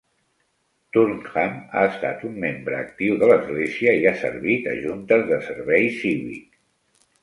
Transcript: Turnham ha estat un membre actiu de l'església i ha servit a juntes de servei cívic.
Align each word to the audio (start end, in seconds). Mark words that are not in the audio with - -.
Turnham 0.95 1.59
ha 1.73 1.83
estat 1.91 2.25
un 2.31 2.41
membre 2.45 2.79
actiu 2.79 3.21
de 3.23 3.31
l'església 3.33 3.97
i 4.03 4.11
ha 4.11 4.17
servit 4.27 4.75
a 4.75 4.77
juntes 4.83 5.31
de 5.33 5.43
servei 5.53 5.91
cívic. 6.05 6.63